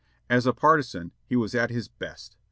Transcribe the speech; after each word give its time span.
As 0.31 0.47
a 0.47 0.51
partisan 0.53 1.11
he 1.27 1.35
was 1.35 1.53
at 1.53 1.69
his 1.69 1.87
best. 1.87 2.35